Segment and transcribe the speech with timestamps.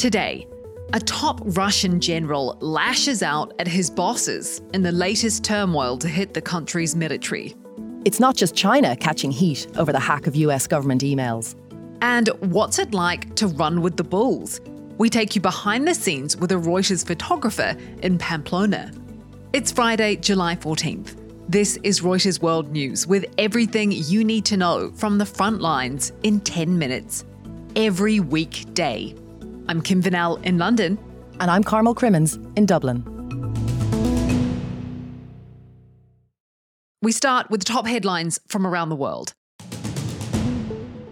[0.00, 0.46] Today,
[0.94, 6.32] a top Russian general lashes out at his bosses in the latest turmoil to hit
[6.32, 7.54] the country's military.
[8.06, 11.54] It's not just China catching heat over the hack of US government emails.
[12.00, 14.62] And what's it like to run with the bulls?
[14.96, 18.92] We take you behind the scenes with a Reuters photographer in Pamplona.
[19.52, 21.14] It's Friday, July 14th.
[21.46, 26.14] This is Reuters World News with everything you need to know from the front lines
[26.22, 27.26] in 10 minutes,
[27.76, 29.14] every weekday.
[29.70, 30.98] I'm Kim Vanell in London.
[31.38, 33.04] And I'm Carmel Crimmins in Dublin.
[37.02, 39.32] We start with the top headlines from around the world.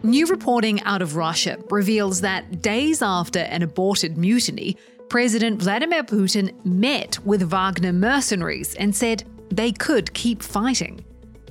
[0.03, 4.77] New reporting out of Russia reveals that days after an aborted mutiny,
[5.09, 9.23] President Vladimir Putin met with Wagner mercenaries and said
[9.53, 11.05] they could keep fighting.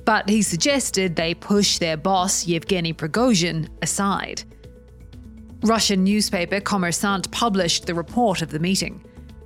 [0.04, 4.44] But he suggested they push their boss, Yevgeny Prigozhin, aside.
[5.62, 9.04] Russian newspaper Kommersant published the report of the meeting.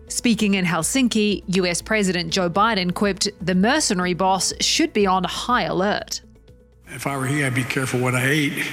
[0.08, 5.62] Speaking in Helsinki, US President Joe Biden quipped the mercenary boss should be on high
[5.62, 6.20] alert.
[6.88, 8.66] If I were he, I'd be careful what I ate.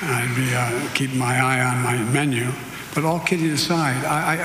[0.00, 2.50] I'd be uh, keeping my eye on my menu.
[2.94, 4.36] But all kidding aside, I, I,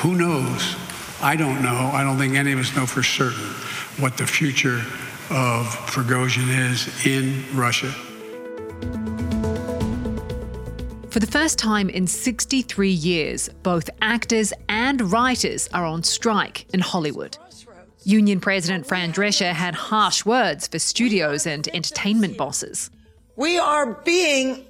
[0.00, 0.76] who knows?
[1.20, 1.90] I don't know.
[1.92, 3.44] I don't think any of us know for certain
[4.02, 4.78] what the future
[5.30, 7.92] of Prigozhin is in Russia.
[11.14, 16.80] For the first time in 63 years, both actors and writers are on strike in
[16.80, 17.38] Hollywood.
[18.02, 22.90] Union President Fran Drescher had harsh words for studios and entertainment bosses.
[23.36, 24.64] We are being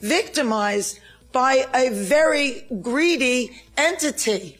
[0.00, 1.00] victimized
[1.32, 4.56] by a very greedy entity.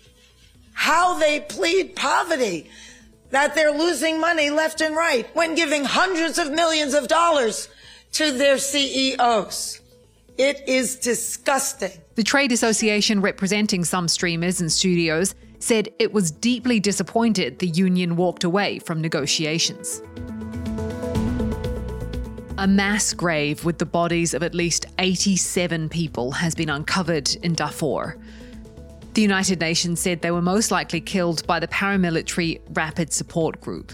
[0.74, 2.68] How they plead poverty,
[3.30, 7.70] that they're losing money left and right when giving hundreds of millions of dollars
[8.12, 9.79] to their CEOs.
[10.42, 11.92] It is disgusting.
[12.14, 18.16] The trade association representing some streamers and studios said it was deeply disappointed the union
[18.16, 20.00] walked away from negotiations.
[22.56, 27.52] A mass grave with the bodies of at least 87 people has been uncovered in
[27.52, 28.16] Darfur.
[29.12, 33.92] The United Nations said they were most likely killed by the paramilitary Rapid Support Group.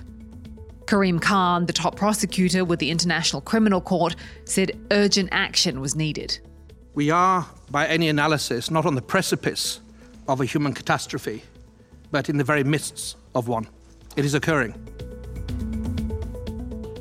[0.86, 4.14] Karim Khan, the top prosecutor with the International Criminal Court,
[4.44, 6.38] said urgent action was needed.
[6.94, 9.80] We are, by any analysis, not on the precipice
[10.28, 11.42] of a human catastrophe,
[12.12, 13.66] but in the very midst of one.
[14.16, 14.74] It is occurring.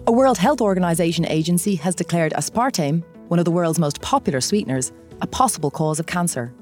[0.07, 4.91] A World Health Organization agency has declared aspartame, one of the world's most popular sweeteners,
[5.22, 6.53] a possible cause of cancer.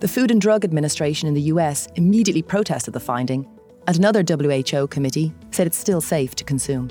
[0.00, 3.48] The Food and Drug Administration in the US immediately protested the finding
[3.88, 6.90] and another WHO committee said it's still safe to consume.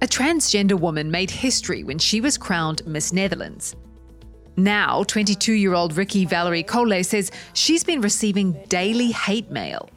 [0.00, 3.76] A transgender woman made history when she was crowned Miss Netherlands.
[4.56, 9.90] Now, 22 year old Rikkie Valerie Kollé says she's been receiving daily hate mail.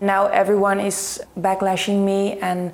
[0.00, 2.72] Now everyone is backlashing me and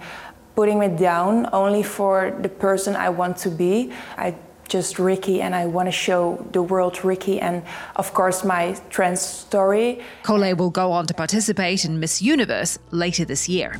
[0.56, 3.92] putting me down only for the person I want to be.
[4.16, 4.34] I
[4.72, 7.62] just Rikkie and I want to show the world Rikkie and,
[7.96, 10.00] of course, my trans story.
[10.22, 13.78] Kollé will go on to participate in Miss Universe later this year.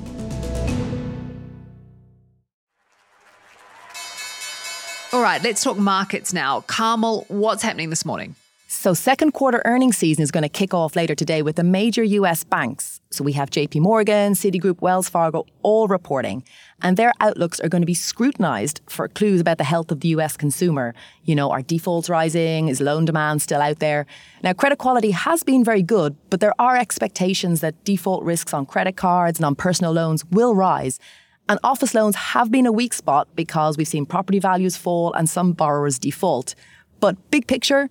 [5.15, 6.61] All right, let's talk markets now.
[6.63, 8.35] Carmel, what's happening this morning?
[8.75, 12.03] So, second quarter earnings season is going to kick off later today with the major
[12.03, 13.03] US banks.
[13.11, 16.43] So, we have JP Morgan, Citigroup, Wells Fargo all reporting,
[16.81, 20.09] and their outlooks are going to be scrutinized for clues about the health of the
[20.09, 20.95] US consumer.
[21.25, 22.69] You know, are defaults rising?
[22.69, 24.07] Is loan demand still out there?
[24.43, 28.65] Now, credit quality has been very good, but there are expectations that default risks on
[28.65, 30.99] credit cards and on personal loans will rise.
[31.47, 35.29] And office loans have been a weak spot because we've seen property values fall and
[35.29, 36.55] some borrowers default.
[37.01, 37.91] But big picture,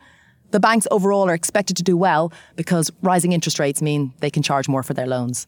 [0.51, 4.43] the banks overall are expected to do well because rising interest rates mean they can
[4.43, 5.47] charge more for their loans.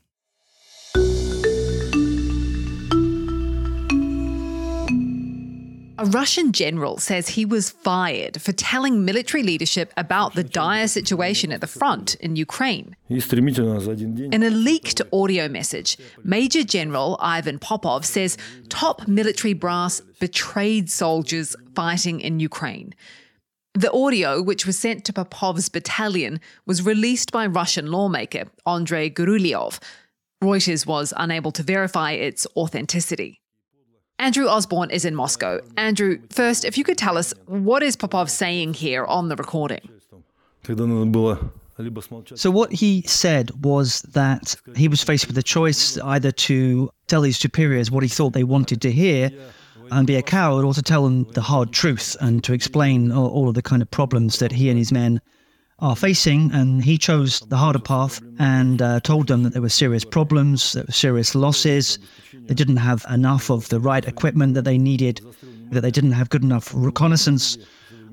[6.03, 11.53] A Russian general says he was fired for telling military leadership about the dire situation
[11.53, 12.97] at the front in Ukraine.
[13.09, 21.56] In a leaked audio message, Major General Ivan Popov says top military brass betrayed soldiers
[21.73, 22.94] fighting in Ukraine.
[23.75, 29.79] The audio, which was sent to Popov's battalion, was released by Russian lawmaker Andrei Guryliov.
[30.43, 33.41] Reuters was unable to verify its authenticity.
[34.19, 35.59] Andrew Osborn is in Moscow.
[35.75, 39.89] Andrew, first, if you could tell us what is Popov saying here on the recording?
[42.35, 47.23] So, what he said was that he was faced with a choice either to tell
[47.23, 49.31] his superiors what he thought they wanted to hear
[49.94, 53.28] and be a coward or to tell them the hard truth and to explain all,
[53.30, 55.22] all of the kind of problems that he and his men
[55.80, 59.69] are facing, and he chose the harder path and uh, told them that there were
[59.69, 62.00] serious problems, there were serious losses.
[62.34, 65.19] They didn't have enough of the right equipment that they needed,
[65.72, 67.57] that they didn't have good enough reconnaissance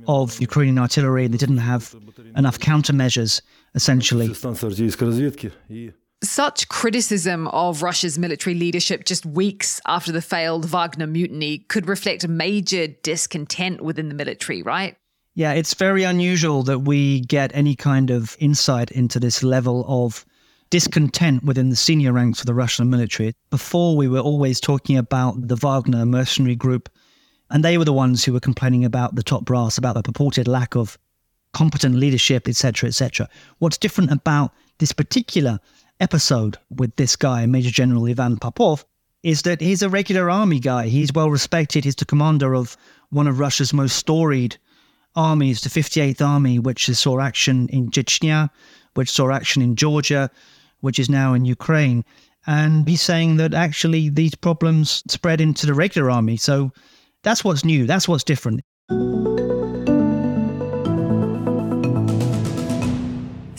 [0.09, 1.95] of Ukrainian artillery, they didn't have
[2.37, 3.41] enough countermeasures,
[3.75, 4.27] essentially.
[6.23, 12.29] Such criticism of Russia's military leadership just weeks after the failed Wagner mutiny could reflect
[12.29, 14.97] major discontent within the military, right?
[15.35, 20.27] Yeah, it's very unusual that we get any kind of insight into this level of
[20.69, 23.35] discontent within the senior ranks of the Russian military.
[23.49, 26.89] Before, we were always talking about the Wagner mercenary group,
[27.49, 30.47] and they were the ones who were complaining about the top brass, about the purported
[30.47, 30.99] lack of
[31.53, 33.29] competent leadership, etc., etc.
[33.59, 35.59] What's different about this particular
[36.01, 38.85] episode with this guy, Major General Ivan Popov,
[39.23, 40.89] is that he's a regular army guy.
[40.89, 41.85] He's well respected.
[41.85, 42.77] He's the commander of
[43.11, 44.57] one of Russia's most storied
[45.15, 48.49] armies, the 58th Army, which saw action in Chechnya,
[48.95, 50.31] which saw action in Georgia,
[50.81, 52.05] which is now in Ukraine.
[52.47, 56.37] And he's saying that actually these problems spread into the regular army.
[56.37, 56.73] So
[57.23, 57.87] that's what's new.
[57.87, 58.63] That's what's different.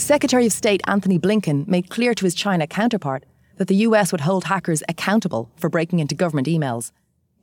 [0.02, 3.24] Secretary of State Antony Blinken made clear to his China counterpart
[3.58, 6.92] that the US would hold hackers accountable for breaking into government emails,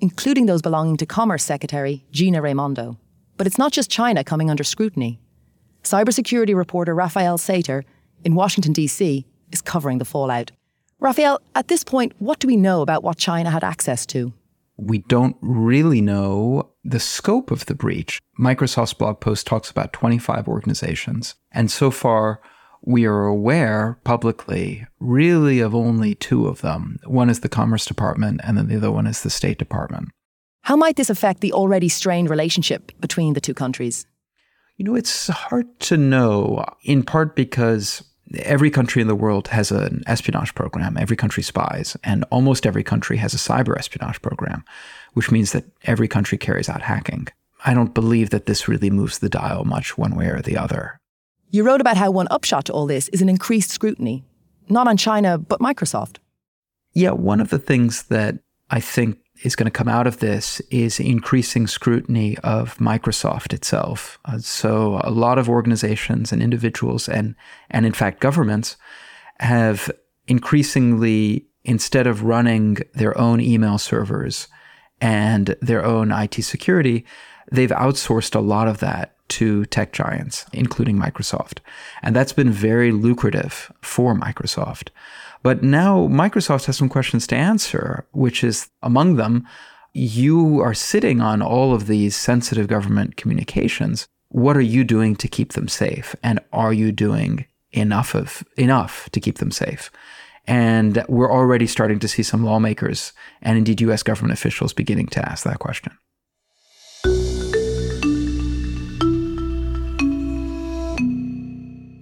[0.01, 2.99] including those belonging to Commerce Secretary Gina Raimondo.
[3.37, 5.21] But it's not just China coming under scrutiny.
[5.85, 7.85] Cybersecurity reporter Raphael Satter
[8.25, 10.51] in Washington, D.C., is covering the fallout.
[10.99, 14.33] Raphael, at this point, what do we know about what China had access to?
[14.79, 18.21] We don't really know the scope of the breach.
[18.39, 21.35] Microsoft's blog post talks about 25 organizations.
[21.53, 22.41] And so far,
[22.83, 26.99] we are aware publicly really of only two of them.
[27.05, 30.11] One is the Commerce Department, and then the other one is the State Department.
[30.63, 34.07] How might this affect the already strained relationship between the two countries?
[34.77, 38.05] You know, it's hard to know, in part because
[38.37, 40.97] every country in the world has an espionage program.
[40.97, 44.65] Every country spies, and almost every country has a cyber espionage program,
[45.15, 47.29] which means that every country carries out hacking.
[47.65, 51.01] I don't believe that this really moves the dial much one way or the other.
[51.51, 54.25] You wrote about how one upshot to all this is an increased scrutiny,
[54.69, 56.19] not on China, but Microsoft.
[56.93, 58.39] Yeah, one of the things that
[58.71, 64.19] I think is going to come out of this is increasing scrutiny of Microsoft itself.
[64.25, 67.35] Uh, so a lot of organizations and individuals and
[67.71, 68.77] and in fact governments
[69.41, 69.91] have
[70.27, 74.49] increasingly instead of running their own email servers
[75.01, 77.05] and their own IT security,
[77.53, 81.59] they've outsourced a lot of that to tech giants, including Microsoft.
[82.03, 84.89] And that's been very lucrative for Microsoft.
[85.43, 89.47] But now Microsoft has some questions to answer, which is among them,
[89.95, 94.07] you are sitting on all of these sensitive government communications.
[94.29, 96.15] What are you doing to keep them safe?
[96.23, 99.91] And are you doing enough of enough to keep them safe?
[100.47, 105.29] And we're already starting to see some lawmakers and indeed US government officials beginning to
[105.29, 105.93] ask that question.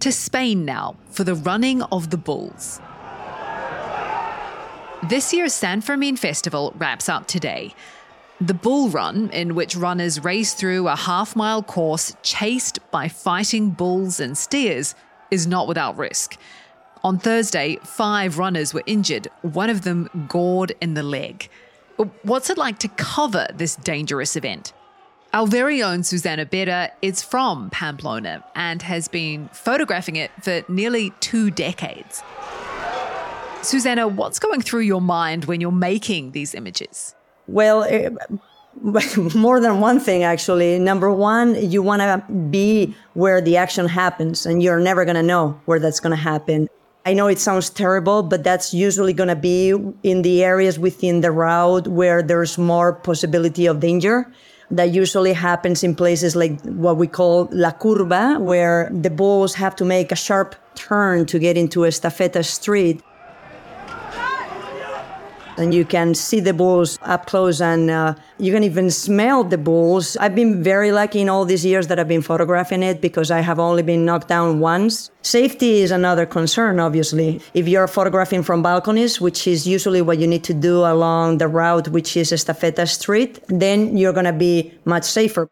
[0.06, 2.80] To Spain now for the running of the bulls.
[5.08, 7.74] This year's San Fermin Festival wraps up today.
[8.40, 13.70] The Bull Run, in which runners race through a half mile course chased by fighting
[13.70, 14.94] bulls and steers,
[15.32, 16.36] is not without risk.
[17.02, 21.48] On Thursday, five runners were injured, one of them gored in the leg.
[22.22, 24.72] What's it like to cover this dangerous event?
[25.32, 31.12] Our very own Susana Vera is from Pamplona and has been photographing it for nearly
[31.20, 32.22] two decades.
[33.62, 37.14] Susana, what's going through your mind when you're making these images?
[37.48, 38.10] Well, uh,
[39.34, 40.78] more than one thing, actually.
[40.78, 45.22] Number one, you want to be where the action happens, and you're never going to
[45.22, 46.68] know where that's going to happen.
[47.04, 49.70] I know it sounds terrible, but that's usually going to be
[50.02, 54.32] in the areas within the route where there's more possibility of danger.
[54.70, 59.76] That usually happens in places like what we call La Curva, where the bulls have
[59.76, 63.02] to make a sharp turn to get into Estafeta Street
[65.56, 69.58] and you can see the bulls up close and uh, you can even smell the
[69.58, 70.16] bulls.
[70.18, 73.40] I've been very lucky in all these years that I've been photographing it because I
[73.40, 75.10] have only been knocked down once.
[75.22, 77.40] Safety is another concern, obviously.
[77.54, 81.48] If you're photographing from balconies, which is usually what you need to do along the
[81.48, 85.48] route, which is Estafeta Street, then you're going to be much safer.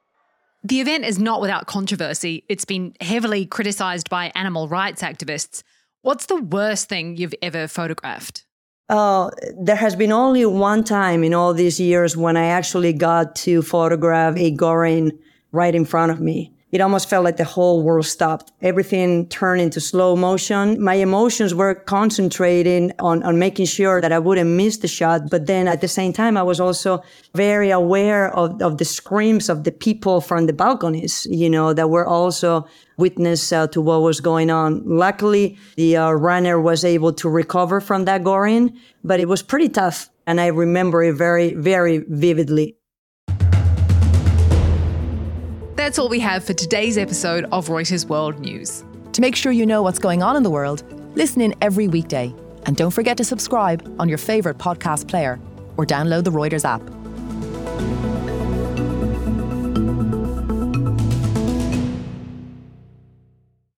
[0.63, 2.45] The event is not without controversy.
[2.49, 5.63] It's been heavily criticized by animal rights activists.
[6.01, 8.47] What's the worst thing you've ever photographed?
[8.89, 13.35] Uh, there has been only one time in all these years when I actually got
[13.37, 15.19] to photograph a goring
[15.53, 16.54] right in front of me.
[16.75, 18.51] It almost felt like the whole world stopped.
[18.61, 20.83] Everything turned into slow motion.
[20.83, 25.31] My emotions were concentrating on, on making sure that I wouldn't miss the shot.
[25.31, 27.01] But then at the same time, I was also
[27.33, 31.91] very aware of, of the screams of the people from the balconies, you know, that
[31.91, 32.67] were also
[32.97, 34.83] witness uh, to what was going on.
[34.85, 39.69] Luckily, the uh, runner was able to recover from that goring, but it was pretty
[39.69, 40.11] tough.
[40.27, 42.79] And I remember it very, very vividly.
[45.85, 48.83] That's all we have for today's episode of Reuters World News.
[49.13, 50.83] To make sure you know what's going on in the world,
[51.15, 52.35] listen in every weekday.
[52.65, 55.39] And don't forget to subscribe on your favourite podcast player
[55.77, 56.81] or download the Reuters app.